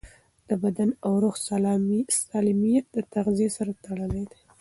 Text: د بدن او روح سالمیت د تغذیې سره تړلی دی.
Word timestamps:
د 0.49 0.51
بدن 0.63 0.89
او 1.05 1.11
روح 1.23 1.35
سالمیت 2.29 2.85
د 2.95 2.97
تغذیې 3.13 3.49
سره 3.57 3.71
تړلی 3.85 4.23
دی. 4.31 4.39